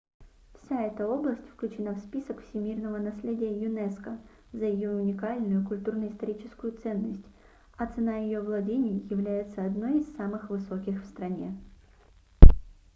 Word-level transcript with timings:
вся 0.57 0.81
эта 0.81 1.07
область 1.07 1.47
включена 1.49 1.91
в 1.93 1.99
список 1.99 2.43
всемирного 2.43 2.97
наследия 2.97 3.55
юнеско 3.55 4.17
за 4.51 4.65
её 4.65 4.93
уникальную 4.93 5.63
культурно-историческую 5.67 6.71
ценность 6.81 7.27
а 7.77 7.85
цена 7.85 8.17
ее 8.17 8.41
владений 8.41 9.05
является 9.11 9.63
одной 9.63 9.99
из 9.99 10.11
самых 10.15 10.49
высоких 10.49 11.03
в 11.03 11.05
стране 11.05 11.55